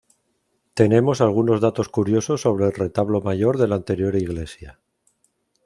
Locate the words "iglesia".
4.15-4.79